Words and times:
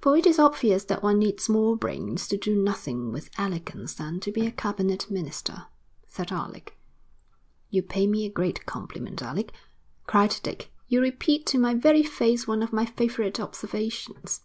'For 0.00 0.16
it 0.16 0.26
is 0.26 0.40
obvious 0.40 0.82
that 0.86 1.04
one 1.04 1.20
needs 1.20 1.48
more 1.48 1.76
brains 1.76 2.26
to 2.26 2.36
do 2.36 2.60
nothing 2.60 3.12
with 3.12 3.30
elegance 3.38 3.94
than 3.94 4.18
to 4.18 4.32
be 4.32 4.44
a 4.44 4.50
cabinet 4.50 5.08
minister,' 5.08 5.68
said 6.08 6.32
Alec. 6.32 6.76
'You 7.70 7.84
pay 7.84 8.08
me 8.08 8.26
a 8.26 8.32
great 8.32 8.66
compliment, 8.66 9.22
Alec,' 9.22 9.52
cried 10.04 10.34
Dick. 10.42 10.72
'You 10.88 11.00
repeat 11.00 11.46
to 11.46 11.58
my 11.60 11.74
very 11.74 12.02
face 12.02 12.44
one 12.48 12.64
of 12.64 12.72
my 12.72 12.84
favourite 12.86 13.38
observations.' 13.38 14.40